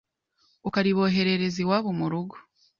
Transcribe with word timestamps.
ukariboherereza 0.67 1.57
iwabo 1.63 1.89
mu 1.99 2.05
rugo. 2.11 2.35